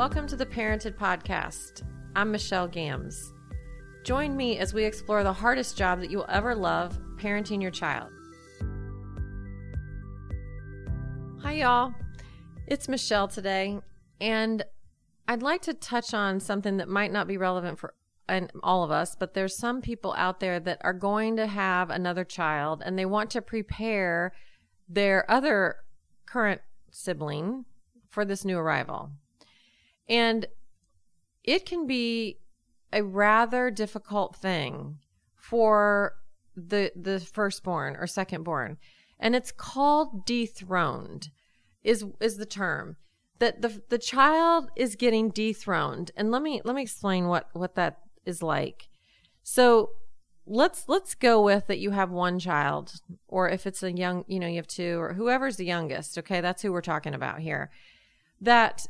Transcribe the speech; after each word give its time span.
Welcome 0.00 0.26
to 0.28 0.36
the 0.36 0.46
Parented 0.46 0.96
Podcast. 0.96 1.82
I'm 2.16 2.32
Michelle 2.32 2.66
Gambs. 2.66 3.34
Join 4.02 4.34
me 4.34 4.56
as 4.56 4.72
we 4.72 4.82
explore 4.82 5.22
the 5.22 5.30
hardest 5.34 5.76
job 5.76 6.00
that 6.00 6.10
you 6.10 6.16
will 6.16 6.30
ever 6.30 6.54
love 6.54 6.98
parenting 7.18 7.60
your 7.60 7.70
child. 7.70 8.08
Hi, 11.42 11.52
y'all. 11.52 11.92
It's 12.66 12.88
Michelle 12.88 13.28
today, 13.28 13.78
and 14.22 14.64
I'd 15.28 15.42
like 15.42 15.60
to 15.62 15.74
touch 15.74 16.14
on 16.14 16.40
something 16.40 16.78
that 16.78 16.88
might 16.88 17.12
not 17.12 17.28
be 17.28 17.36
relevant 17.36 17.78
for 17.78 17.92
and 18.26 18.50
all 18.62 18.82
of 18.82 18.90
us, 18.90 19.14
but 19.14 19.34
there's 19.34 19.58
some 19.58 19.82
people 19.82 20.14
out 20.16 20.40
there 20.40 20.58
that 20.60 20.78
are 20.80 20.94
going 20.94 21.36
to 21.36 21.46
have 21.46 21.90
another 21.90 22.24
child 22.24 22.82
and 22.82 22.98
they 22.98 23.04
want 23.04 23.28
to 23.32 23.42
prepare 23.42 24.32
their 24.88 25.30
other 25.30 25.76
current 26.24 26.62
sibling 26.90 27.66
for 28.08 28.24
this 28.24 28.46
new 28.46 28.56
arrival. 28.56 29.10
And 30.10 30.46
it 31.44 31.64
can 31.64 31.86
be 31.86 32.38
a 32.92 33.02
rather 33.02 33.70
difficult 33.70 34.36
thing 34.36 34.98
for 35.36 36.16
the 36.56 36.92
the 36.96 37.20
firstborn 37.20 37.96
or 37.96 38.04
secondborn. 38.04 38.76
And 39.18 39.34
it's 39.36 39.52
called 39.52 40.26
dethroned 40.26 41.30
is 41.82 42.04
is 42.20 42.36
the 42.36 42.46
term 42.46 42.96
that 43.38 43.62
the 43.62 43.82
the 43.88 43.98
child 43.98 44.68
is 44.76 44.96
getting 44.96 45.30
dethroned. 45.30 46.10
And 46.16 46.32
let 46.32 46.42
me 46.42 46.60
let 46.64 46.74
me 46.74 46.82
explain 46.82 47.28
what 47.28 47.48
what 47.52 47.76
that 47.76 48.00
is 48.26 48.42
like. 48.42 48.88
So 49.44 49.90
let's 50.46 50.88
let's 50.88 51.14
go 51.14 51.40
with 51.40 51.68
that 51.68 51.78
you 51.78 51.90
have 51.92 52.10
one 52.10 52.38
child 52.38 52.94
or 53.28 53.48
if 53.48 53.66
it's 53.66 53.82
a 53.84 53.92
young 53.92 54.24
you 54.26 54.40
know 54.40 54.48
you 54.48 54.56
have 54.56 54.66
two 54.66 54.98
or 55.00 55.12
whoever's 55.14 55.56
the 55.56 55.64
youngest 55.64 56.18
okay 56.18 56.40
that's 56.40 56.62
who 56.62 56.72
we're 56.72 56.80
talking 56.80 57.14
about 57.14 57.38
here 57.38 57.70
that 58.40 58.86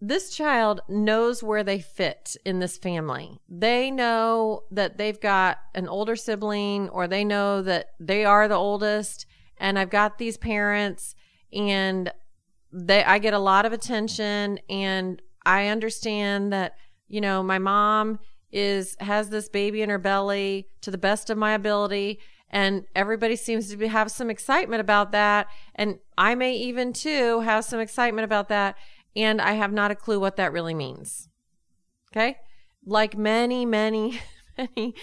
this 0.00 0.30
child 0.30 0.80
knows 0.88 1.42
where 1.42 1.64
they 1.64 1.80
fit 1.80 2.36
in 2.44 2.60
this 2.60 2.76
family. 2.76 3.40
They 3.48 3.90
know 3.90 4.62
that 4.70 4.96
they've 4.96 5.20
got 5.20 5.58
an 5.74 5.88
older 5.88 6.14
sibling 6.14 6.88
or 6.90 7.08
they 7.08 7.24
know 7.24 7.62
that 7.62 7.90
they 7.98 8.24
are 8.24 8.46
the 8.46 8.54
oldest 8.54 9.26
and 9.58 9.78
I've 9.78 9.90
got 9.90 10.18
these 10.18 10.36
parents 10.36 11.16
and 11.52 12.12
they 12.72 13.02
I 13.02 13.18
get 13.18 13.34
a 13.34 13.38
lot 13.38 13.66
of 13.66 13.72
attention 13.72 14.60
and 14.68 15.20
I 15.44 15.68
understand 15.68 16.52
that 16.52 16.74
you 17.08 17.20
know 17.20 17.42
my 17.42 17.58
mom 17.58 18.20
is 18.52 18.96
has 19.00 19.30
this 19.30 19.48
baby 19.48 19.82
in 19.82 19.90
her 19.90 19.98
belly 19.98 20.68
to 20.82 20.90
the 20.90 20.98
best 20.98 21.28
of 21.30 21.38
my 21.38 21.52
ability 21.52 22.20
and 22.50 22.84
everybody 22.96 23.36
seems 23.36 23.68
to 23.68 23.76
be, 23.76 23.88
have 23.88 24.10
some 24.10 24.30
excitement 24.30 24.80
about 24.80 25.12
that 25.12 25.48
and 25.74 25.98
I 26.16 26.34
may 26.34 26.54
even 26.54 26.92
too 26.92 27.40
have 27.40 27.64
some 27.64 27.80
excitement 27.80 28.24
about 28.24 28.48
that 28.48 28.76
and 29.16 29.40
I 29.40 29.52
have 29.52 29.72
not 29.72 29.90
a 29.90 29.96
clue 29.96 30.20
what 30.20 30.36
that 30.36 30.52
really 30.52 30.74
means. 30.74 31.28
Okay? 32.12 32.36
Like 32.84 33.16
many, 33.16 33.66
many, 33.66 34.20
many, 34.58 34.94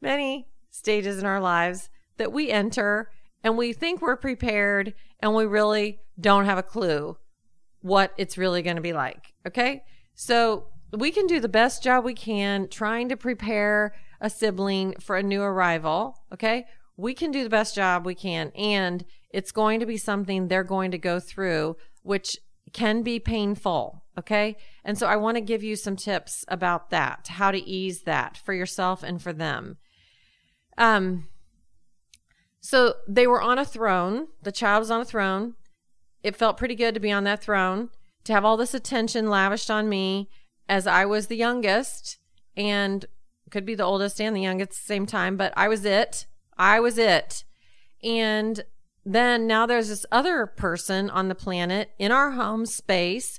many 0.00 0.48
stages 0.70 1.18
in 1.18 1.26
our 1.26 1.40
lives 1.40 1.88
that 2.16 2.32
we 2.32 2.50
enter 2.50 3.10
and 3.42 3.58
we 3.58 3.72
think 3.72 4.00
we're 4.00 4.16
prepared 4.16 4.94
and 5.20 5.34
we 5.34 5.44
really 5.44 6.00
don't 6.20 6.46
have 6.46 6.58
a 6.58 6.62
clue 6.62 7.16
what 7.80 8.12
it's 8.16 8.38
really 8.38 8.62
going 8.62 8.76
to 8.76 8.82
be 8.82 8.92
like. 8.92 9.34
Okay? 9.46 9.82
So 10.14 10.68
we 10.92 11.10
can 11.10 11.26
do 11.26 11.40
the 11.40 11.48
best 11.48 11.82
job 11.82 12.04
we 12.04 12.14
can 12.14 12.68
trying 12.68 13.08
to 13.10 13.16
prepare 13.16 13.94
a 14.20 14.30
sibling 14.30 14.94
for 15.00 15.16
a 15.16 15.22
new 15.22 15.42
arrival. 15.42 16.16
Okay? 16.32 16.64
We 16.96 17.12
can 17.12 17.30
do 17.30 17.42
the 17.42 17.50
best 17.50 17.74
job 17.74 18.06
we 18.06 18.14
can, 18.14 18.52
and 18.54 19.04
it's 19.30 19.50
going 19.50 19.80
to 19.80 19.86
be 19.86 19.96
something 19.96 20.46
they're 20.46 20.62
going 20.62 20.92
to 20.92 20.98
go 20.98 21.18
through, 21.18 21.76
which 22.02 22.38
can 22.72 23.02
be 23.02 23.18
painful. 23.18 24.02
Okay. 24.18 24.56
And 24.84 24.96
so 24.96 25.06
I 25.06 25.16
want 25.16 25.36
to 25.36 25.40
give 25.40 25.62
you 25.62 25.76
some 25.76 25.96
tips 25.96 26.44
about 26.48 26.90
that, 26.90 27.28
how 27.32 27.50
to 27.50 27.58
ease 27.58 28.02
that 28.02 28.36
for 28.36 28.54
yourself 28.54 29.02
and 29.02 29.20
for 29.20 29.32
them. 29.32 29.78
Um, 30.78 31.28
so 32.60 32.94
they 33.08 33.26
were 33.26 33.42
on 33.42 33.58
a 33.58 33.64
throne. 33.64 34.28
The 34.42 34.52
child 34.52 34.80
was 34.80 34.90
on 34.90 35.00
a 35.00 35.04
throne. 35.04 35.54
It 36.22 36.36
felt 36.36 36.56
pretty 36.56 36.74
good 36.74 36.94
to 36.94 37.00
be 37.00 37.12
on 37.12 37.24
that 37.24 37.42
throne, 37.42 37.90
to 38.24 38.32
have 38.32 38.44
all 38.44 38.56
this 38.56 38.72
attention 38.72 39.28
lavished 39.28 39.70
on 39.70 39.88
me 39.88 40.30
as 40.68 40.86
I 40.86 41.04
was 41.04 41.26
the 41.26 41.36
youngest 41.36 42.18
and 42.56 43.04
could 43.50 43.66
be 43.66 43.74
the 43.74 43.84
oldest 43.84 44.20
and 44.20 44.34
the 44.34 44.40
youngest 44.40 44.70
at 44.70 44.76
the 44.76 44.86
same 44.86 45.06
time, 45.06 45.36
but 45.36 45.52
I 45.56 45.68
was 45.68 45.84
it. 45.84 46.26
I 46.56 46.80
was 46.80 46.98
it. 46.98 47.44
And 48.02 48.64
then 49.04 49.46
now 49.46 49.66
there's 49.66 49.88
this 49.88 50.06
other 50.10 50.46
person 50.46 51.10
on 51.10 51.28
the 51.28 51.34
planet 51.34 51.90
in 51.98 52.10
our 52.10 52.32
home 52.32 52.64
space 52.66 53.38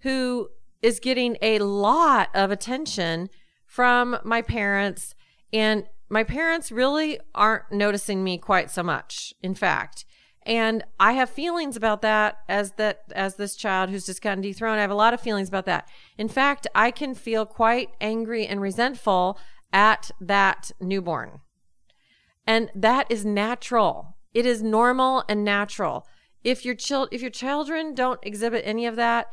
who 0.00 0.48
is 0.82 1.00
getting 1.00 1.36
a 1.40 1.58
lot 1.58 2.28
of 2.34 2.50
attention 2.50 3.28
from 3.64 4.18
my 4.24 4.42
parents. 4.42 5.14
And 5.52 5.84
my 6.08 6.22
parents 6.22 6.70
really 6.70 7.18
aren't 7.34 7.72
noticing 7.72 8.22
me 8.22 8.38
quite 8.38 8.70
so 8.70 8.82
much 8.82 9.34
in 9.42 9.54
fact. 9.54 10.04
And 10.42 10.84
i 11.00 11.12
have 11.12 11.28
feelings 11.28 11.76
about 11.76 12.02
that 12.02 12.38
as 12.48 12.72
that 12.72 13.00
as 13.12 13.34
this 13.34 13.56
child 13.56 13.90
who's 13.90 14.06
just 14.06 14.22
gotten 14.22 14.42
dethroned. 14.42 14.78
I 14.78 14.82
have 14.82 14.90
a 14.90 14.94
lot 14.94 15.14
of 15.14 15.20
feelings 15.20 15.48
about 15.48 15.66
that. 15.66 15.88
In 16.16 16.28
fact 16.28 16.66
i 16.74 16.90
can 16.90 17.14
feel 17.14 17.46
quite 17.46 17.88
angry 18.00 18.46
and 18.46 18.60
resentful 18.60 19.38
at 19.72 20.10
that 20.20 20.70
newborn. 20.80 21.40
And 22.46 22.70
that 22.76 23.10
is 23.10 23.24
natural 23.24 24.15
it 24.36 24.44
is 24.44 24.62
normal 24.62 25.24
and 25.30 25.42
natural. 25.44 26.06
If 26.44 26.62
your 26.62 26.74
child 26.74 27.08
if 27.10 27.22
your 27.22 27.30
children 27.30 27.94
don't 27.94 28.20
exhibit 28.22 28.62
any 28.66 28.84
of 28.84 28.96
that, 28.96 29.28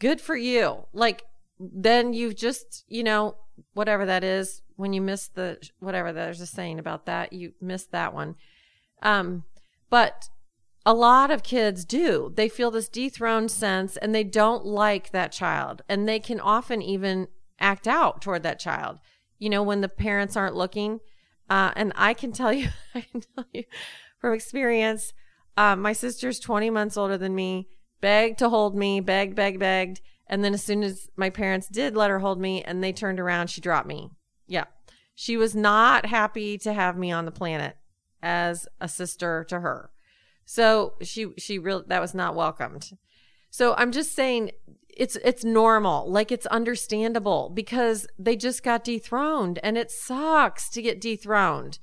good 0.00 0.20
for 0.20 0.36
you. 0.36 0.86
Like 0.92 1.22
then 1.60 2.12
you've 2.12 2.34
just, 2.34 2.84
you 2.88 3.04
know, 3.04 3.36
whatever 3.72 4.04
that 4.04 4.24
is, 4.24 4.62
when 4.74 4.92
you 4.92 5.00
miss 5.00 5.28
the 5.28 5.58
whatever 5.78 6.12
there's 6.12 6.40
a 6.40 6.46
saying 6.46 6.80
about 6.80 7.06
that, 7.06 7.32
you 7.32 7.52
missed 7.60 7.92
that 7.92 8.12
one. 8.12 8.34
Um, 9.00 9.44
but 9.90 10.28
a 10.84 10.92
lot 10.92 11.30
of 11.30 11.44
kids 11.44 11.84
do. 11.84 12.32
They 12.34 12.48
feel 12.48 12.72
this 12.72 12.88
dethroned 12.88 13.52
sense 13.52 13.96
and 13.96 14.12
they 14.12 14.24
don't 14.24 14.66
like 14.66 15.12
that 15.12 15.30
child. 15.30 15.82
And 15.88 16.08
they 16.08 16.18
can 16.18 16.40
often 16.40 16.82
even 16.82 17.28
act 17.60 17.86
out 17.86 18.20
toward 18.20 18.42
that 18.42 18.58
child, 18.58 18.98
you 19.38 19.48
know, 19.48 19.62
when 19.62 19.82
the 19.82 19.88
parents 19.88 20.36
aren't 20.36 20.56
looking. 20.56 20.98
Uh, 21.48 21.70
and 21.76 21.92
I 21.94 22.12
can 22.12 22.32
tell 22.32 22.52
you, 22.52 22.70
I 22.94 23.02
can 23.02 23.20
tell 23.20 23.46
you 23.52 23.62
from 24.18 24.34
experience. 24.34 25.12
Um, 25.56 25.80
my 25.80 25.92
sister's 25.92 26.38
20 26.38 26.70
months 26.70 26.96
older 26.96 27.16
than 27.16 27.34
me, 27.34 27.68
begged 28.00 28.38
to 28.38 28.48
hold 28.48 28.76
me, 28.76 29.00
begged, 29.00 29.34
begged, 29.34 29.58
begged. 29.58 30.00
And 30.26 30.44
then 30.44 30.54
as 30.54 30.62
soon 30.62 30.82
as 30.82 31.08
my 31.16 31.30
parents 31.30 31.68
did 31.68 31.96
let 31.96 32.10
her 32.10 32.18
hold 32.18 32.40
me 32.40 32.62
and 32.62 32.82
they 32.82 32.92
turned 32.92 33.20
around, 33.20 33.48
she 33.48 33.60
dropped 33.60 33.86
me. 33.86 34.10
Yeah. 34.46 34.64
She 35.14 35.36
was 35.36 35.54
not 35.54 36.06
happy 36.06 36.58
to 36.58 36.72
have 36.72 36.98
me 36.98 37.10
on 37.10 37.24
the 37.24 37.30
planet 37.30 37.76
as 38.22 38.66
a 38.80 38.88
sister 38.88 39.44
to 39.48 39.60
her. 39.60 39.90
So 40.44 40.94
she, 41.00 41.32
she 41.38 41.58
really, 41.58 41.84
that 41.88 42.00
was 42.00 42.14
not 42.14 42.34
welcomed. 42.34 42.90
So 43.50 43.74
I'm 43.74 43.92
just 43.92 44.14
saying 44.14 44.50
it's, 44.88 45.16
it's 45.24 45.44
normal. 45.44 46.10
Like 46.10 46.30
it's 46.30 46.46
understandable 46.46 47.50
because 47.54 48.06
they 48.18 48.36
just 48.36 48.62
got 48.62 48.84
dethroned 48.84 49.58
and 49.62 49.78
it 49.78 49.90
sucks 49.90 50.68
to 50.70 50.82
get 50.82 51.00
dethroned. 51.00 51.78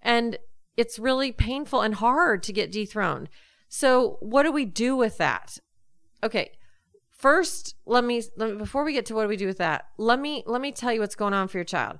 And 0.00 0.38
it's 0.76 0.98
really 0.98 1.32
painful 1.32 1.80
and 1.80 1.96
hard 1.96 2.42
to 2.44 2.52
get 2.52 2.72
dethroned. 2.72 3.28
So, 3.68 4.18
what 4.20 4.42
do 4.42 4.52
we 4.52 4.64
do 4.64 4.96
with 4.96 5.18
that? 5.18 5.58
Okay. 6.22 6.52
First, 7.10 7.76
let 7.86 8.04
me, 8.04 8.22
let 8.36 8.50
me 8.50 8.56
before 8.56 8.84
we 8.84 8.92
get 8.92 9.06
to 9.06 9.14
what 9.14 9.22
do 9.22 9.28
we 9.28 9.36
do 9.36 9.46
with 9.46 9.58
that, 9.58 9.86
let 9.96 10.18
me 10.18 10.42
let 10.44 10.60
me 10.60 10.72
tell 10.72 10.92
you 10.92 11.00
what's 11.00 11.14
going 11.14 11.34
on 11.34 11.48
for 11.48 11.58
your 11.58 11.64
child. 11.64 11.98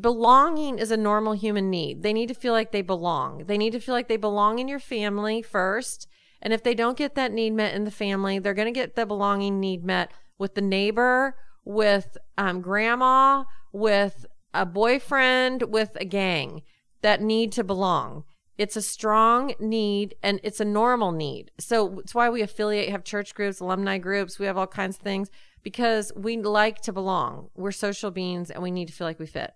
Belonging 0.00 0.78
is 0.78 0.90
a 0.90 0.96
normal 0.96 1.34
human 1.34 1.70
need. 1.70 2.02
They 2.02 2.12
need 2.12 2.28
to 2.28 2.34
feel 2.34 2.52
like 2.52 2.72
they 2.72 2.82
belong. 2.82 3.44
They 3.46 3.58
need 3.58 3.72
to 3.72 3.80
feel 3.80 3.94
like 3.94 4.08
they 4.08 4.16
belong 4.16 4.58
in 4.58 4.68
your 4.68 4.78
family 4.78 5.42
first. 5.42 6.08
And 6.42 6.52
if 6.52 6.62
they 6.62 6.74
don't 6.74 6.98
get 6.98 7.14
that 7.14 7.32
need 7.32 7.52
met 7.52 7.74
in 7.74 7.84
the 7.84 7.90
family, 7.90 8.38
they're 8.38 8.54
going 8.54 8.72
to 8.72 8.78
get 8.78 8.94
the 8.94 9.06
belonging 9.06 9.58
need 9.60 9.84
met 9.84 10.12
with 10.38 10.54
the 10.54 10.60
neighbor, 10.60 11.34
with 11.64 12.18
um, 12.36 12.60
grandma, 12.60 13.44
with 13.72 14.26
a 14.52 14.66
boyfriend, 14.66 15.62
with 15.62 15.96
a 15.96 16.04
gang 16.04 16.62
that 17.02 17.20
need 17.20 17.52
to 17.52 17.64
belong. 17.64 18.24
It's 18.58 18.76
a 18.76 18.82
strong 18.82 19.52
need 19.60 20.14
and 20.22 20.40
it's 20.42 20.60
a 20.60 20.64
normal 20.64 21.12
need. 21.12 21.50
So 21.58 21.98
it's 21.98 22.14
why 22.14 22.30
we 22.30 22.40
affiliate, 22.40 22.88
have 22.88 23.04
church 23.04 23.34
groups, 23.34 23.60
alumni 23.60 23.98
groups, 23.98 24.38
we 24.38 24.46
have 24.46 24.56
all 24.56 24.66
kinds 24.66 24.96
of 24.96 25.02
things 25.02 25.30
because 25.62 26.10
we 26.16 26.38
like 26.38 26.80
to 26.82 26.92
belong. 26.92 27.50
We're 27.54 27.72
social 27.72 28.10
beings 28.10 28.50
and 28.50 28.62
we 28.62 28.70
need 28.70 28.88
to 28.88 28.94
feel 28.94 29.06
like 29.06 29.18
we 29.18 29.26
fit. 29.26 29.52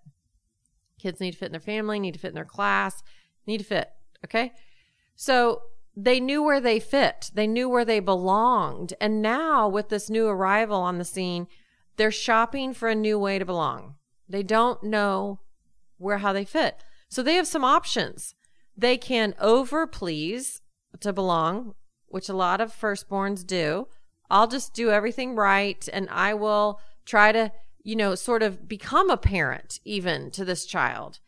Kids 0.99 1.19
need 1.19 1.31
to 1.31 1.37
fit 1.37 1.47
in 1.47 1.51
their 1.53 1.59
family, 1.59 1.99
need 1.99 2.13
to 2.13 2.19
fit 2.19 2.29
in 2.29 2.35
their 2.35 2.45
class, 2.45 3.01
need 3.47 3.57
to 3.57 3.63
fit. 3.63 3.89
Okay. 4.23 4.51
So 5.15 5.63
they 5.95 6.19
knew 6.19 6.43
where 6.43 6.61
they 6.61 6.79
fit, 6.79 7.31
they 7.33 7.47
knew 7.47 7.67
where 7.67 7.85
they 7.85 7.99
belonged. 7.99 8.93
And 9.01 9.21
now 9.21 9.67
with 9.67 9.89
this 9.89 10.09
new 10.09 10.27
arrival 10.27 10.81
on 10.81 10.99
the 10.99 11.05
scene, 11.05 11.47
they're 11.97 12.11
shopping 12.11 12.73
for 12.73 12.87
a 12.87 12.95
new 12.95 13.17
way 13.17 13.39
to 13.39 13.45
belong. 13.45 13.95
They 14.29 14.43
don't 14.43 14.81
know 14.83 15.39
where 15.97 16.19
how 16.19 16.33
they 16.33 16.45
fit. 16.45 16.83
So 17.11 17.21
they 17.21 17.35
have 17.35 17.45
some 17.45 17.65
options. 17.65 18.35
They 18.75 18.97
can 18.97 19.35
over 19.37 19.85
please 19.85 20.61
to 21.01 21.11
belong, 21.11 21.75
which 22.07 22.29
a 22.29 22.33
lot 22.33 22.61
of 22.61 22.73
firstborns 22.73 23.45
do. 23.45 23.87
I'll 24.29 24.47
just 24.47 24.73
do 24.73 24.91
everything 24.91 25.35
right 25.35 25.87
and 25.91 26.07
I 26.09 26.33
will 26.33 26.79
try 27.05 27.33
to, 27.33 27.51
you 27.83 27.97
know, 27.97 28.15
sort 28.15 28.41
of 28.41 28.69
become 28.69 29.09
a 29.09 29.17
parent 29.17 29.81
even 29.83 30.31
to 30.31 30.45
this 30.45 30.65
child, 30.65 31.19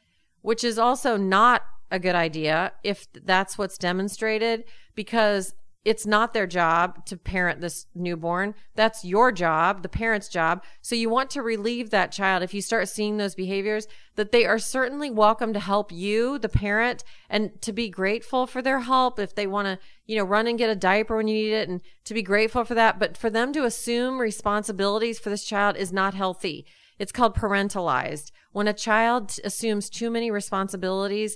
which 0.42 0.64
is 0.64 0.80
also 0.80 1.18
not 1.18 1.64
a 1.92 2.00
good 2.00 2.16
idea 2.16 2.72
if 2.86 3.06
that's 3.12 3.58
what's 3.58 3.78
demonstrated 3.78 4.64
because 4.96 5.54
it's 5.86 6.06
not 6.06 6.34
their 6.34 6.48
job 6.48 7.06
to 7.06 7.18
parent 7.18 7.60
this 7.60 7.88
newborn. 7.94 8.56
That's 8.76 9.04
your 9.04 9.34
job, 9.34 9.84
the 9.84 9.90
parent's 9.90 10.30
job. 10.30 10.64
So 10.82 10.96
you 10.96 11.10
want 11.10 11.30
to 11.32 11.42
relieve 11.42 11.90
that 11.90 12.14
child 12.14 12.42
if 12.42 12.54
you 12.54 12.62
start 12.62 12.88
seeing 12.88 13.18
those 13.18 13.36
behaviors 13.36 13.88
that 14.16 14.32
they 14.32 14.46
are 14.46 14.60
certainly 14.60 15.10
welcome 15.10 15.52
to 15.52 15.60
help 15.60 15.92
you, 15.92 16.40
the 16.40 16.48
parent, 16.48 17.04
and 17.30 17.62
to 17.62 17.74
be 17.74 17.90
grateful 17.90 18.48
for 18.48 18.62
their 18.62 18.80
help 18.80 19.20
if 19.20 19.36
they 19.36 19.46
want 19.46 19.66
to, 19.66 19.80
you 20.06 20.16
know, 20.16 20.24
run 20.24 20.48
and 20.48 20.58
get 20.58 20.70
a 20.70 20.76
diaper 20.76 21.18
when 21.18 21.28
you 21.28 21.36
need 21.36 21.54
it 21.54 21.68
and 21.68 21.82
to 22.06 22.14
be 22.14 22.22
grateful 22.22 22.64
for 22.64 22.76
that. 22.76 22.98
But 22.98 23.18
for 23.18 23.30
them 23.30 23.52
to 23.52 23.66
assume 23.66 24.20
responsibilities 24.20 25.20
for 25.20 25.30
this 25.30 25.44
child 25.44 25.76
is 25.76 25.92
not 25.92 26.14
healthy. 26.14 26.66
It's 26.98 27.12
called 27.12 27.36
parentalized. 27.36 28.32
When 28.54 28.70
a 28.70 28.74
child 28.74 29.38
assumes 29.44 29.90
too 29.90 30.10
many 30.10 30.32
responsibilities 30.32 31.36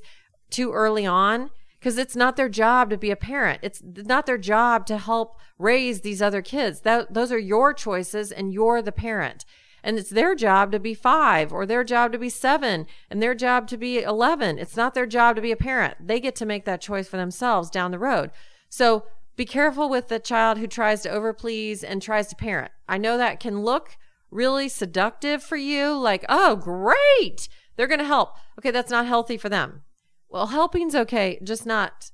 too 0.49 0.71
early 0.71 1.05
on, 1.05 1.49
because 1.79 1.97
it's 1.97 2.15
not 2.15 2.35
their 2.35 2.49
job 2.49 2.89
to 2.89 2.97
be 2.97 3.11
a 3.11 3.15
parent. 3.15 3.59
It's 3.61 3.81
not 3.83 4.25
their 4.25 4.37
job 4.37 4.85
to 4.87 4.97
help 4.97 5.37
raise 5.59 6.01
these 6.01 6.21
other 6.21 6.41
kids. 6.41 6.81
That, 6.81 7.13
those 7.13 7.31
are 7.31 7.39
your 7.39 7.73
choices 7.73 8.31
and 8.31 8.53
you're 8.53 8.81
the 8.81 8.91
parent. 8.91 9.45
And 9.83 9.97
it's 9.97 10.09
their 10.09 10.35
job 10.35 10.71
to 10.71 10.79
be 10.79 10.93
five 10.93 11.53
or 11.53 11.65
their 11.65 11.83
job 11.83 12.11
to 12.11 12.17
be 12.17 12.29
seven 12.29 12.87
and 13.09 13.21
their 13.21 13.35
job 13.35 13.67
to 13.69 13.77
be 13.77 14.01
11. 14.01 14.57
It's 14.57 14.75
not 14.75 14.93
their 14.93 15.05
job 15.05 15.35
to 15.35 15.41
be 15.41 15.51
a 15.51 15.57
parent. 15.57 16.07
They 16.07 16.19
get 16.19 16.35
to 16.37 16.45
make 16.45 16.65
that 16.65 16.81
choice 16.81 17.07
for 17.07 17.17
themselves 17.17 17.69
down 17.69 17.91
the 17.91 17.99
road. 17.99 18.31
So 18.69 19.05
be 19.35 19.45
careful 19.45 19.87
with 19.87 20.07
the 20.07 20.19
child 20.19 20.57
who 20.57 20.67
tries 20.67 21.01
to 21.03 21.09
overplease 21.09 21.83
and 21.87 22.01
tries 22.01 22.27
to 22.27 22.35
parent. 22.35 22.71
I 22.89 22.97
know 22.97 23.17
that 23.17 23.39
can 23.39 23.61
look 23.61 23.97
really 24.31 24.67
seductive 24.67 25.43
for 25.43 25.57
you, 25.57 25.95
like, 25.95 26.25
oh, 26.27 26.55
great, 26.55 27.47
they're 27.75 27.87
going 27.87 27.99
to 27.99 28.05
help. 28.05 28.35
Okay, 28.59 28.71
that's 28.71 28.91
not 28.91 29.05
healthy 29.05 29.37
for 29.37 29.47
them. 29.47 29.83
Well, 30.29 30.47
helping's 30.47 30.95
okay, 30.95 31.39
just 31.43 31.65
not 31.65 32.11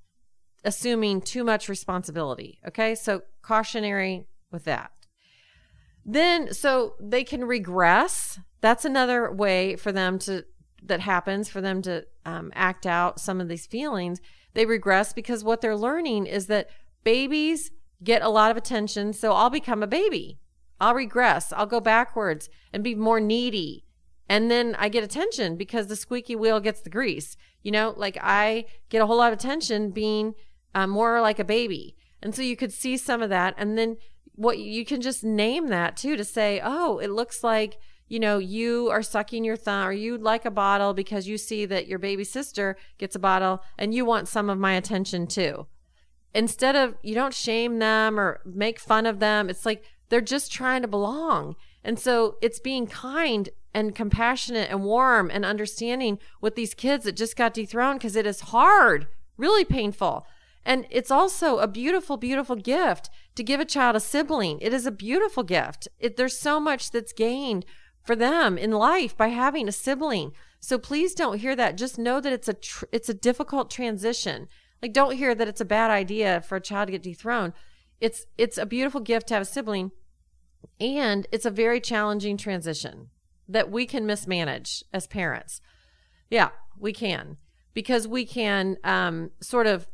assuming 0.64 1.22
too 1.22 1.44
much 1.44 1.68
responsibility. 1.68 2.60
Okay. 2.68 2.96
So 2.96 3.24
cautionary 3.42 4.28
with 4.52 4.64
that. 4.66 4.92
Then, 6.06 6.54
so 6.54 6.96
they 7.00 7.24
can 7.24 7.46
regress. 7.46 8.40
That's 8.62 8.86
another 8.86 9.32
way 9.32 9.76
for 9.76 9.92
them 9.92 10.20
to, 10.20 10.46
that 10.84 11.00
happens 11.00 11.50
for 11.50 11.62
them 11.62 11.82
to 11.84 12.06
um, 12.26 12.52
act 12.56 12.86
out 12.86 13.20
some 13.20 13.40
of 13.42 13.48
these 13.48 13.66
feelings. 13.66 14.20
They 14.54 14.66
regress 14.66 15.14
because 15.14 15.44
what 15.44 15.62
they're 15.62 15.76
learning 15.76 16.28
is 16.28 16.48
that 16.48 16.70
babies 17.04 17.72
get 18.04 18.22
a 18.22 18.30
lot 18.30 18.52
of 18.52 18.58
attention. 18.58 19.14
So 19.14 19.34
I'll 19.34 19.50
become 19.50 19.82
a 19.82 19.88
baby. 19.88 20.40
I'll 20.80 20.96
regress. 20.96 21.54
I'll 21.54 21.66
go 21.66 21.80
backwards 21.80 22.50
and 22.74 22.84
be 22.84 22.96
more 22.96 23.20
needy. 23.20 23.83
And 24.30 24.50
then 24.50 24.76
I 24.80 24.90
get 24.90 25.04
attention 25.04 25.58
because 25.58 25.88
the 25.88 25.96
squeaky 25.96 26.36
wheel 26.36 26.60
gets 26.60 26.82
the 26.82 26.90
grease. 26.90 27.36
You 27.62 27.72
know, 27.72 27.94
like 27.98 28.18
I 28.22 28.66
get 28.90 29.02
a 29.02 29.06
whole 29.06 29.18
lot 29.18 29.34
of 29.34 29.40
attention 29.40 29.92
being 29.92 30.36
uh, 30.74 30.88
more 30.88 31.22
like 31.22 31.40
a 31.40 31.44
baby. 31.44 31.96
And 32.22 32.34
so 32.34 32.42
you 32.42 32.56
could 32.56 32.72
see 32.72 32.98
some 32.98 33.22
of 33.22 33.30
that. 33.30 33.54
And 33.58 33.78
then 33.78 33.98
what 34.36 34.58
you 34.58 34.86
can 34.86 35.02
just 35.02 35.24
name 35.24 35.68
that 35.68 35.98
too 35.98 36.16
to 36.16 36.24
say, 36.24 36.62
oh, 36.64 36.98
it 37.00 37.10
looks 37.10 37.44
like, 37.44 37.78
you 38.08 38.20
know, 38.20 38.38
you 38.38 38.90
are 38.90 39.04
sucking 39.04 39.44
your 39.44 39.56
thumb 39.56 39.88
or 39.88 39.92
you 39.92 40.18
like 40.18 40.46
a 40.46 40.52
bottle 40.52 40.94
because 40.94 41.28
you 41.28 41.38
see 41.38 41.66
that 41.66 41.88
your 41.88 42.00
baby 42.00 42.24
sister 42.24 42.78
gets 42.98 43.16
a 43.16 43.20
bottle 43.20 43.62
and 43.78 43.94
you 43.94 44.06
want 44.06 44.28
some 44.28 44.50
of 44.50 44.58
my 44.58 44.74
attention 44.74 45.28
too. 45.28 45.68
Instead 46.34 46.76
of, 46.76 46.96
you 47.04 47.14
don't 47.14 47.34
shame 47.34 47.80
them 47.80 48.20
or 48.20 48.42
make 48.46 48.80
fun 48.80 49.06
of 49.06 49.20
them. 49.20 49.50
It's 49.50 49.66
like 49.66 49.84
they're 50.10 50.22
just 50.22 50.52
trying 50.52 50.82
to 50.82 50.88
belong. 50.88 51.56
And 51.84 52.00
so 52.00 52.38
it's 52.42 52.60
being 52.60 52.88
kind 52.88 53.50
and 53.74 53.96
compassionate 53.96 54.70
and 54.70 54.84
warm 54.84 55.32
and 55.32 55.46
understanding 55.46 56.20
with 56.42 56.56
these 56.56 56.74
kids 56.74 57.06
that 57.06 57.16
just 57.16 57.36
got 57.36 57.54
dethroned 57.54 58.00
because 58.00 58.16
it 58.16 58.26
is 58.26 58.42
hard, 58.42 59.08
really 59.38 59.66
painful. 59.66 60.26
And 60.66 60.86
it's 60.90 61.12
also 61.12 61.58
a 61.58 61.68
beautiful, 61.68 62.18
beautiful 62.18 62.56
gift 62.56 63.10
to 63.36 63.44
give 63.44 63.60
a 63.60 63.66
child 63.66 63.96
a 63.96 64.00
sibling. 64.00 64.60
It 64.62 64.74
is 64.74 64.86
a 64.86 64.92
beautiful 64.92 65.44
gift. 65.44 65.88
It, 66.00 66.16
there's 66.16 66.38
so 66.38 66.60
much 66.60 66.92
that's 66.92 67.12
gained 67.12 67.66
for 68.04 68.16
them 68.16 68.58
in 68.58 68.72
life 68.72 69.18
by 69.18 69.30
having 69.30 69.68
a 69.68 69.74
sibling. 69.74 70.32
So 70.60 70.78
please 70.78 71.14
don't 71.14 71.40
hear 71.40 71.56
that. 71.56 71.78
Just 71.78 71.98
know 71.98 72.22
that 72.22 72.32
it's 72.32 72.48
a 72.48 72.54
tr- 72.54 72.86
it's 72.92 73.10
a 73.10 73.14
difficult 73.14 73.70
transition. 73.70 74.48
Like 74.82 74.94
don't 74.94 75.18
hear 75.18 75.36
that 75.36 75.48
it's 75.48 75.62
a 75.62 75.66
bad 75.66 75.92
idea 75.92 76.42
for 76.42 76.56
a 76.56 76.62
child 76.62 76.88
to 76.88 76.92
get 76.94 77.04
dethroned. 77.04 77.54
It's 78.00 78.26
it's 78.38 78.58
a 78.58 78.66
beautiful 78.66 79.02
gift 79.02 79.28
to 79.28 79.34
have 79.34 79.44
a 79.44 79.46
sibling, 79.46 79.92
and 80.80 81.28
it's 81.32 81.46
a 81.46 81.52
very 81.52 81.82
challenging 81.82 82.38
transition 82.38 83.10
that 83.48 83.70
we 83.70 83.86
can 83.86 84.06
mismanage 84.06 84.84
as 84.94 85.08
parents. 85.08 85.62
Yeah, 86.30 86.50
we 86.78 86.94
can 86.94 87.38
because 87.74 88.08
we 88.08 88.26
can 88.26 88.78
um, 88.84 89.32
sort 89.42 89.68
of 89.68 89.88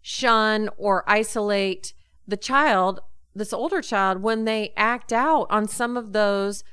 shun 0.00 0.68
or 0.76 1.08
isolate 1.08 1.92
the 2.26 2.36
child, 2.36 3.00
this 3.34 3.52
older 3.52 3.82
child, 3.82 4.22
when 4.22 4.44
they 4.44 4.72
act 4.76 5.12
out 5.12 5.46
on 5.50 5.68
some 5.68 5.96
of 5.96 6.12
those 6.12 6.64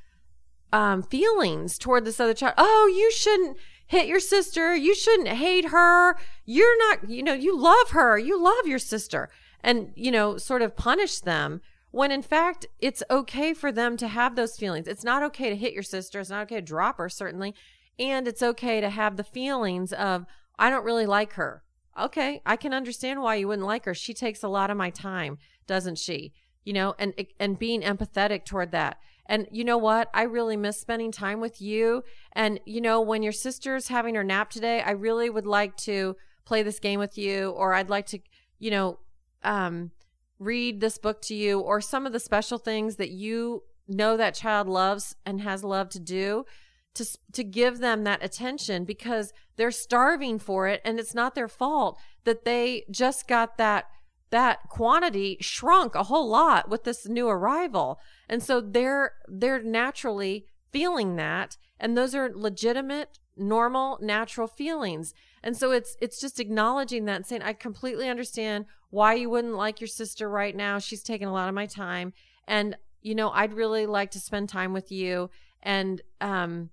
um, 0.71 1.03
feelings 1.03 1.77
toward 1.77 2.05
this 2.05 2.19
other 2.19 2.33
child. 2.33 2.55
Oh, 2.57 2.91
you 2.95 3.11
shouldn't 3.11 3.57
hit 3.85 4.07
your 4.07 4.19
sister. 4.19 4.75
You 4.75 4.95
shouldn't 4.95 5.29
hate 5.29 5.65
her. 5.65 6.15
You're 6.45 6.77
not, 6.89 7.09
you 7.09 7.21
know, 7.21 7.33
you 7.33 7.57
love 7.57 7.91
her. 7.91 8.17
You 8.17 8.41
love 8.41 8.65
your 8.65 8.79
sister. 8.79 9.29
And, 9.61 9.91
you 9.95 10.11
know, 10.11 10.37
sort 10.37 10.61
of 10.61 10.75
punish 10.75 11.19
them 11.19 11.61
when 11.93 12.11
in 12.11 12.23
fact 12.23 12.65
it's 12.79 13.03
okay 13.11 13.53
for 13.53 13.71
them 13.71 13.95
to 13.97 14.07
have 14.07 14.35
those 14.35 14.57
feelings. 14.57 14.87
It's 14.87 15.03
not 15.03 15.21
okay 15.21 15.51
to 15.51 15.55
hit 15.55 15.73
your 15.73 15.83
sister, 15.83 16.19
it's 16.19 16.31
not 16.31 16.41
okay 16.41 16.55
to 16.55 16.61
drop 16.61 16.97
her 16.97 17.07
certainly, 17.07 17.53
and 17.99 18.27
it's 18.27 18.41
okay 18.41 18.81
to 18.81 18.89
have 18.89 19.15
the 19.15 19.23
feelings 19.23 19.93
of 19.93 20.25
I 20.57 20.71
don't 20.71 20.85
really 20.85 21.05
like 21.05 21.33
her. 21.33 21.61
Okay, 21.97 22.41
I 22.47 22.55
can 22.55 22.73
understand 22.73 23.21
why 23.21 23.35
you 23.35 23.47
wouldn't 23.47 23.67
like 23.67 23.85
her. 23.85 23.93
She 23.93 24.15
takes 24.15 24.41
a 24.41 24.47
lot 24.47 24.71
of 24.71 24.77
my 24.77 24.89
time, 24.89 25.37
doesn't 25.67 25.99
she? 25.99 26.33
You 26.65 26.73
know, 26.73 26.95
and 26.97 27.13
and 27.39 27.59
being 27.59 27.81
empathetic 27.81 28.43
toward 28.43 28.71
that. 28.71 28.97
And 29.27 29.47
you 29.51 29.63
know 29.63 29.77
what? 29.77 30.09
I 30.15 30.23
really 30.23 30.57
miss 30.57 30.81
spending 30.81 31.11
time 31.11 31.39
with 31.39 31.61
you. 31.61 32.03
And 32.31 32.59
you 32.65 32.81
know, 32.81 33.01
when 33.01 33.21
your 33.21 33.31
sister's 33.31 33.89
having 33.89 34.15
her 34.15 34.23
nap 34.23 34.49
today, 34.49 34.81
I 34.81 34.91
really 34.91 35.29
would 35.29 35.45
like 35.45 35.77
to 35.77 36.15
play 36.43 36.63
this 36.63 36.79
game 36.79 36.99
with 36.99 37.19
you 37.19 37.51
or 37.51 37.75
I'd 37.75 37.91
like 37.91 38.07
to, 38.07 38.19
you 38.57 38.71
know, 38.71 38.97
um 39.43 39.91
read 40.39 40.79
this 40.79 40.97
book 40.97 41.21
to 41.21 41.35
you 41.35 41.59
or 41.59 41.79
some 41.81 42.05
of 42.05 42.13
the 42.13 42.19
special 42.19 42.57
things 42.57 42.95
that 42.97 43.11
you 43.11 43.63
know 43.87 44.17
that 44.17 44.33
child 44.33 44.67
loves 44.67 45.15
and 45.25 45.41
has 45.41 45.63
loved 45.63 45.91
to 45.91 45.99
do 45.99 46.45
to 46.93 47.05
to 47.31 47.43
give 47.43 47.79
them 47.79 48.03
that 48.03 48.23
attention 48.23 48.85
because 48.85 49.33
they're 49.55 49.71
starving 49.71 50.39
for 50.39 50.67
it 50.67 50.81
and 50.85 50.99
it's 50.99 51.15
not 51.15 51.35
their 51.35 51.47
fault 51.47 51.99
that 52.23 52.45
they 52.45 52.83
just 52.91 53.27
got 53.27 53.57
that 53.57 53.85
that 54.33 54.67
quantity 54.67 55.37
shrunk 55.41 55.93
a 55.93 56.05
whole 56.05 56.27
lot 56.27 56.67
with 56.67 56.85
this 56.85 57.07
new 57.07 57.29
arrival. 57.29 57.99
And 58.27 58.41
so 58.41 58.59
they're 58.59 59.11
they're 59.27 59.61
naturally 59.61 60.47
feeling 60.71 61.17
that 61.17 61.55
and 61.79 61.95
those 61.95 62.15
are 62.15 62.31
legitimate 62.33 63.19
normal 63.37 63.99
natural 64.01 64.47
feelings 64.47 65.13
and 65.43 65.57
so 65.57 65.71
it's 65.71 65.97
it's 66.01 66.19
just 66.19 66.39
acknowledging 66.39 67.05
that 67.05 67.17
and 67.17 67.25
saying 67.25 67.41
i 67.41 67.53
completely 67.53 68.07
understand 68.09 68.65
why 68.93 69.15
you 69.15 69.27
wouldn't 69.27 69.55
like 69.55 69.81
your 69.81 69.87
sister 69.87 70.29
right 70.29 70.55
now. 70.55 70.77
She's 70.77 71.01
taking 71.01 71.27
a 71.27 71.33
lot 71.33 71.49
of 71.49 71.55
my 71.55 71.65
time. 71.65 72.13
And 72.47 72.77
you 73.01 73.15
know 73.15 73.31
i'd 73.31 73.53
really 73.53 73.85
like 73.85 74.11
to 74.11 74.19
spend 74.19 74.49
time 74.49 74.71
with 74.71 74.91
you. 74.91 75.29
And 75.63 76.01
um 76.21 76.69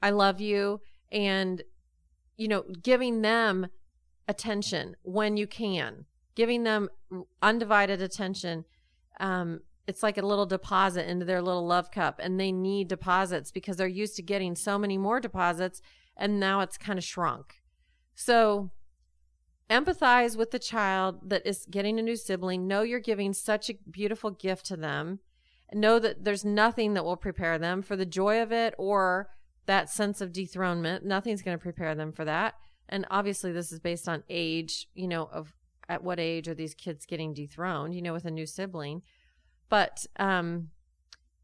i 0.00 0.10
love 0.10 0.40
you. 0.40 0.80
And 1.10 1.62
you 2.36 2.46
know 2.46 2.62
giving 2.82 3.22
them 3.22 3.66
attention 4.28 4.96
when 5.02 5.36
you 5.36 5.46
can 5.46 6.06
giving 6.34 6.62
them 6.62 6.88
undivided 7.42 8.00
attention 8.00 8.64
um 9.20 9.60
it's 9.86 10.02
like 10.02 10.16
a 10.16 10.26
little 10.26 10.46
deposit 10.46 11.08
into 11.08 11.24
their 11.26 11.42
little 11.42 11.66
love 11.66 11.90
cup. 11.90 12.20
And 12.22 12.38
they 12.38 12.52
need 12.52 12.88
deposits 12.88 13.50
because 13.50 13.76
they're 13.76 13.86
used 13.86 14.16
to 14.16 14.22
getting 14.22 14.54
so 14.54 14.78
many 14.78 14.96
more 14.96 15.20
deposits. 15.20 15.82
And 16.16 16.40
now 16.40 16.60
it's 16.60 16.78
kind 16.78 16.98
of 16.98 17.04
shrunk. 17.04 17.60
So 18.14 18.70
empathize 19.70 20.36
with 20.36 20.50
the 20.50 20.58
child 20.58 21.30
that 21.30 21.46
is 21.46 21.66
getting 21.70 21.98
a 21.98 22.02
new 22.02 22.16
sibling. 22.16 22.66
Know 22.66 22.82
you're 22.82 23.00
giving 23.00 23.32
such 23.32 23.70
a 23.70 23.78
beautiful 23.90 24.30
gift 24.30 24.66
to 24.66 24.76
them. 24.76 25.20
Know 25.72 25.98
that 25.98 26.24
there's 26.24 26.44
nothing 26.44 26.94
that 26.94 27.04
will 27.04 27.16
prepare 27.16 27.58
them 27.58 27.82
for 27.82 27.96
the 27.96 28.06
joy 28.06 28.40
of 28.40 28.52
it 28.52 28.74
or 28.78 29.30
that 29.66 29.90
sense 29.90 30.20
of 30.20 30.32
dethronement. 30.32 31.04
Nothing's 31.04 31.42
going 31.42 31.56
to 31.56 31.62
prepare 31.62 31.94
them 31.94 32.12
for 32.12 32.24
that. 32.24 32.54
And 32.88 33.06
obviously, 33.10 33.50
this 33.50 33.72
is 33.72 33.80
based 33.80 34.08
on 34.08 34.22
age, 34.28 34.88
you 34.94 35.08
know, 35.08 35.28
of 35.32 35.54
at 35.88 36.04
what 36.04 36.20
age 36.20 36.48
are 36.48 36.54
these 36.54 36.74
kids 36.74 37.06
getting 37.06 37.34
dethroned, 37.34 37.94
you 37.94 38.02
know, 38.02 38.12
with 38.12 38.24
a 38.24 38.30
new 38.30 38.46
sibling. 38.46 39.02
But 39.68 40.06
um, 40.16 40.70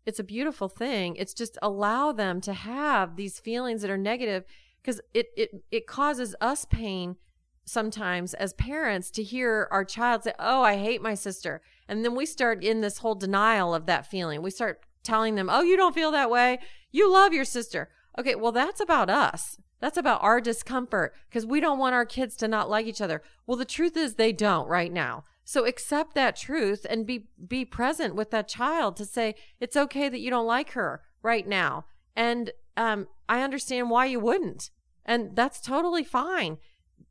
it's 0.07 0.19
a 0.19 0.25
beautiful 0.25 0.69
thing. 0.69 1.17
It's 1.17 1.35
just 1.35 1.59
allow 1.63 2.13
them 2.13 2.41
to 2.43 2.53
have 2.53 3.17
these 3.17 3.41
feelings 3.41 3.83
that 3.83 3.91
are 3.91 3.99
negative 3.99 4.45
because 4.83 5.01
it, 5.15 5.29
it, 5.37 5.65
it 5.71 5.87
causes 5.87 6.35
us 6.41 6.65
pain 6.65 7.17
sometimes 7.65 8.35
as 8.35 8.53
parents 8.55 9.11
to 9.13 9.23
hear 9.23 9.69
our 9.71 9.85
child 9.85 10.25
say, 10.25 10.33
Oh, 10.39 10.63
I 10.63 10.77
hate 10.77 11.03
my 11.03 11.15
sister. 11.15 11.63
And 11.89 12.05
then 12.05 12.15
we 12.15 12.27
start 12.27 12.65
in 12.65 12.81
this 12.81 12.99
whole 12.99 13.15
denial 13.15 13.75
of 13.75 13.87
that 13.87 14.07
feeling. 14.07 14.43
We 14.43 14.51
start 14.51 14.85
telling 15.03 15.35
them, 15.35 15.49
oh, 15.51 15.63
you 15.63 15.77
don't 15.77 15.95
feel 15.95 16.11
that 16.13 16.31
way. 16.31 16.59
You 16.91 17.11
love 17.11 17.33
your 17.33 17.45
sister. 17.45 17.89
Okay, 18.19 18.35
well, 18.35 18.53
that's 18.53 18.81
about 18.81 19.11
us. 19.11 19.59
That's 19.81 19.97
about 19.97 20.23
our 20.23 20.41
discomfort 20.41 21.15
because 21.29 21.47
we 21.47 21.61
don't 21.61 21.79
want 21.79 21.95
our 21.95 22.05
kids 22.05 22.37
to 22.37 22.49
not 22.49 22.69
like 22.69 22.87
each 22.87 23.01
other. 23.01 23.23
Well, 23.47 23.57
the 23.57 23.65
truth 23.65 23.97
is 23.97 24.15
they 24.15 24.33
don't 24.33 24.69
right 24.69 24.93
now. 24.93 25.25
So 25.45 25.65
accept 25.65 26.15
that 26.15 26.37
truth 26.37 26.87
and 26.89 27.07
be 27.07 27.29
be 27.49 27.65
present 27.65 28.15
with 28.15 28.31
that 28.31 28.47
child 28.47 28.97
to 28.97 29.05
say 29.05 29.35
it's 29.59 29.77
okay 29.77 30.09
that 30.09 30.21
you 30.21 30.31
don't 30.31 30.47
like 30.47 30.73
her 30.73 31.03
right 31.23 31.49
now. 31.49 31.87
And 32.15 32.51
um, 32.81 33.09
I 33.29 33.43
understand 33.43 33.91
why 33.91 34.07
you 34.07 34.19
wouldn't. 34.19 34.71
And 35.05 35.37
that's 35.37 35.61
totally 35.61 36.03
fine. 36.03 36.57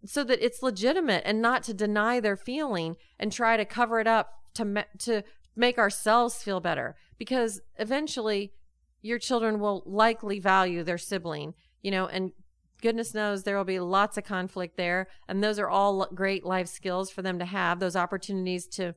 So 0.04 0.24
that 0.24 0.44
it's 0.44 0.64
legitimate 0.64 1.22
and 1.26 1.42
not 1.42 1.62
to 1.64 1.76
deny 1.76 2.20
their 2.20 2.36
feeling 2.36 2.96
and 3.20 3.32
try 3.32 3.56
to 3.56 3.66
cover 3.66 4.00
it 4.00 4.08
up 4.08 4.32
to 4.56 4.66
me- 4.66 4.92
to 5.00 5.24
make 5.56 5.78
ourselves 5.78 6.42
feel 6.42 6.60
better 6.60 6.96
because 7.20 7.62
eventually 7.78 8.52
your 9.02 9.20
children 9.20 9.60
will 9.60 9.84
likely 9.86 10.40
value 10.40 10.84
their 10.84 10.98
sibling, 10.98 11.54
you 11.84 11.92
know, 11.92 12.08
and 12.08 12.32
goodness 12.82 13.14
knows 13.14 13.44
there 13.44 13.58
will 13.58 13.64
be 13.64 13.80
lots 13.80 14.18
of 14.18 14.24
conflict 14.24 14.76
there. 14.76 15.08
And 15.28 15.44
those 15.44 15.60
are 15.60 15.70
all 15.70 16.08
great 16.16 16.46
life 16.46 16.68
skills 16.68 17.12
for 17.12 17.22
them 17.22 17.38
to 17.38 17.46
have 17.46 17.80
those 17.80 17.96
opportunities 17.96 18.66
to 18.78 18.96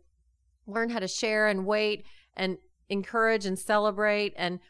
learn 0.67 0.89
how 0.89 1.01
to 1.01 1.09
share 1.09 1.49
and 1.49 1.67
wait 1.67 2.07
and 2.35 2.57
encourage 2.89 3.45
and 3.45 3.59
celebrate 3.59 4.33
and 4.37 4.61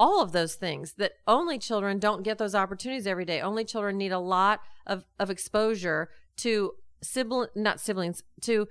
all 0.00 0.22
of 0.22 0.32
those 0.32 0.54
things 0.54 0.94
that 0.94 1.12
only 1.26 1.58
children 1.58 1.98
don't 1.98 2.22
get 2.22 2.38
those 2.38 2.54
opportunities 2.54 3.06
every 3.06 3.26
day. 3.26 3.38
Only 3.38 3.66
children 3.66 3.98
need 3.98 4.12
a 4.12 4.18
lot 4.18 4.60
of, 4.86 5.04
of 5.18 5.28
exposure 5.28 6.08
to 6.38 6.72
sibling, 7.02 7.50
not 7.54 7.80
siblings, 7.80 8.22
to 8.40 8.66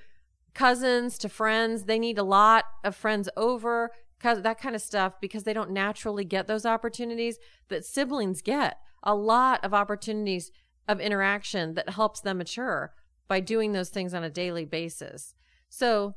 cousins, 0.55 1.19
to 1.19 1.29
friends. 1.29 1.83
They 1.83 1.99
need 1.99 2.17
a 2.17 2.23
lot 2.23 2.65
of 2.83 2.95
friends 2.95 3.29
over, 3.37 3.91
that 4.23 4.59
kind 4.59 4.75
of 4.75 4.81
stuff, 4.81 5.21
because 5.21 5.43
they 5.43 5.53
don't 5.53 5.69
naturally 5.69 6.25
get 6.25 6.47
those 6.47 6.65
opportunities 6.65 7.37
that 7.67 7.85
siblings 7.85 8.41
get 8.41 8.79
a 9.03 9.13
lot 9.13 9.63
of 9.63 9.71
opportunities 9.71 10.51
of 10.87 10.99
interaction 10.99 11.75
that 11.75 11.89
helps 11.89 12.21
them 12.21 12.39
mature 12.39 12.91
by 13.27 13.39
doing 13.39 13.73
those 13.73 13.89
things 13.89 14.15
on 14.15 14.23
a 14.23 14.31
daily 14.31 14.65
basis. 14.65 15.35
So, 15.69 16.15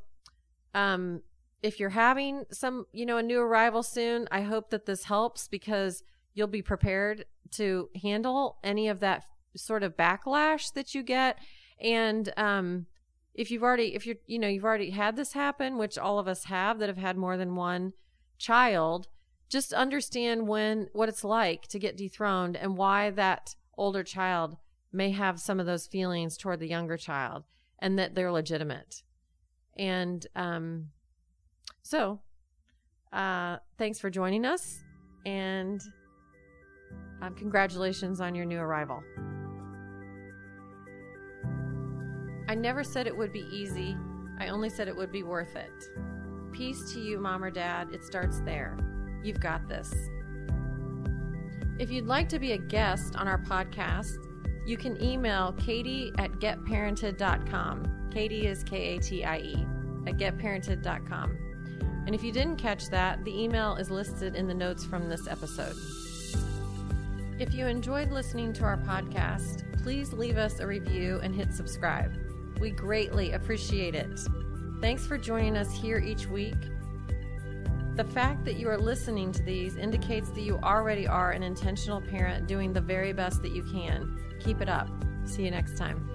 um, 0.75 1.21
if 1.62 1.78
you're 1.78 1.90
having 1.90 2.45
some, 2.50 2.87
you 2.92 3.07
know, 3.07 3.19
a 3.19 3.23
new 3.23 3.40
arrival 3.40 3.83
soon, 3.83 4.28
I 4.31 4.42
hope 4.42 4.71
that 4.71 4.87
this 4.87 5.04
helps 5.04 5.49
because 5.49 6.02
you'll 6.35 6.49
be 6.49 6.62
prepared 6.62 7.25
to 7.52 7.88
handle 8.02 8.59
any 8.64 8.88
of 8.88 9.00
that 9.00 9.25
sort 9.57 9.83
of 9.83 9.97
backlash 9.97 10.73
that 10.73 10.95
you 10.95 11.02
get. 11.02 11.38
And, 11.81 12.33
um, 12.37 12.87
if 13.35 13.50
you've 13.50 13.62
already, 13.62 13.95
if 13.95 14.07
you're, 14.07 14.16
you 14.26 14.38
know, 14.38 14.49
you've 14.49 14.64
already 14.64 14.90
had 14.90 15.16
this 15.16 15.33
happen, 15.33 15.78
which 15.78 15.97
all 15.97 16.19
of 16.19 16.28
us 16.28 16.45
have 16.45 16.78
that 16.78 16.88
have 16.88 16.99
had 16.99 17.16
more 17.16 17.37
than 17.37 17.54
one 17.54 17.95
child, 18.38 19.09
just 19.49 19.73
understand 19.73 20.49
when 20.49 20.88
what 20.92 21.09
it's 21.09 21.25
like 21.25 21.66
to 21.69 21.78
get 21.78 21.97
dethroned 21.97 22.57
and 22.57 22.76
why 22.76 23.11
that 23.11 23.54
older 23.76 24.02
child 24.02 24.57
may 24.92 25.11
have 25.11 25.40
some 25.40 25.59
of 25.59 25.66
those 25.66 25.87
feelings 25.87 26.37
toward 26.37 26.61
the 26.61 26.69
younger 26.69 26.97
child 26.97 27.45
and 27.78 27.99
that 27.99 28.14
they're 28.14 28.33
legitimate. 28.33 29.02
And 29.76 30.26
um, 30.37 30.90
so, 31.82 32.20
uh, 33.12 33.58
thanks 33.78 33.98
for 33.98 34.10
joining 34.10 34.44
us 34.44 34.80
and 35.26 35.80
um, 37.20 37.34
congratulations 37.34 38.20
on 38.20 38.34
your 38.34 38.44
new 38.44 38.58
arrival. 38.58 39.02
I 42.48 42.54
never 42.54 42.82
said 42.82 43.06
it 43.06 43.16
would 43.16 43.32
be 43.32 43.46
easy. 43.52 43.96
I 44.38 44.48
only 44.48 44.68
said 44.68 44.88
it 44.88 44.96
would 44.96 45.12
be 45.12 45.22
worth 45.22 45.56
it. 45.56 45.70
Peace 46.52 46.92
to 46.92 47.00
you, 47.00 47.18
mom 47.18 47.44
or 47.44 47.50
dad. 47.50 47.88
It 47.92 48.04
starts 48.04 48.40
there. 48.40 48.76
You've 49.22 49.40
got 49.40 49.68
this. 49.68 49.92
If 51.78 51.90
you'd 51.90 52.06
like 52.06 52.28
to 52.30 52.38
be 52.38 52.52
a 52.52 52.58
guest 52.58 53.16
on 53.16 53.26
our 53.26 53.38
podcast, 53.38 54.16
you 54.66 54.76
can 54.76 55.02
email 55.02 55.52
Katie 55.52 56.12
at 56.18 56.30
getparented.com. 56.32 58.10
Katie 58.12 58.46
is 58.46 58.62
K 58.62 58.96
A 58.96 59.00
T 59.00 59.24
I 59.24 59.38
E 59.38 59.66
at 60.06 60.18
getparented.com. 60.18 61.51
And 62.06 62.14
if 62.14 62.23
you 62.23 62.32
didn't 62.32 62.56
catch 62.56 62.88
that, 62.90 63.25
the 63.25 63.42
email 63.42 63.76
is 63.76 63.90
listed 63.90 64.35
in 64.35 64.47
the 64.47 64.54
notes 64.54 64.85
from 64.85 65.09
this 65.09 65.28
episode. 65.28 65.76
If 67.38 67.54
you 67.54 67.66
enjoyed 67.66 68.11
listening 68.11 68.52
to 68.54 68.64
our 68.64 68.76
podcast, 68.76 69.82
please 69.82 70.12
leave 70.12 70.37
us 70.37 70.61
a 70.61 70.66
review 70.66 71.21
and 71.23 71.35
hit 71.35 71.52
subscribe. 71.52 72.12
We 72.61 72.71
greatly 72.71 73.32
appreciate 73.32 73.94
it. 73.94 74.21
Thanks 74.80 75.06
for 75.06 75.18
joining 75.18 75.56
us 75.56 75.73
here 75.73 75.99
each 75.99 76.26
week. 76.26 76.56
The 77.94 78.04
fact 78.04 78.44
that 78.47 78.54
you 78.54 78.68
are 78.68 78.78
listening 78.78 79.32
to 79.32 79.42
these 79.42 79.76
indicates 79.76 80.30
that 80.30 80.42
you 80.42 80.59
already 80.62 81.06
are 81.06 81.32
an 81.32 81.42
intentional 81.42 82.00
parent 82.00 82.47
doing 82.47 82.73
the 82.73 82.80
very 82.80 83.12
best 83.12 83.42
that 83.42 83.52
you 83.52 83.62
can. 83.64 84.18
Keep 84.40 84.61
it 84.61 84.68
up. 84.68 84.88
See 85.25 85.44
you 85.44 85.50
next 85.50 85.76
time. 85.76 86.09